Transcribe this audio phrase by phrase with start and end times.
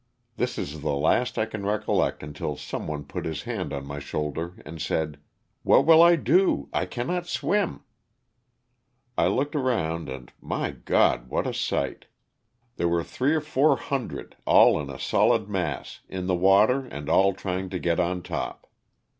[0.35, 3.85] This is the last I can recol lect until some one put his hand on
[3.85, 5.19] my shoulder and said,
[5.61, 6.69] "What will I do?
[6.73, 7.81] I cannot swim."
[9.15, 12.05] I looked around, and my God, what a sight!
[12.77, 17.07] There were three or four hundred, all in a solid mass, in the water and
[17.07, 18.71] all trying to get on top.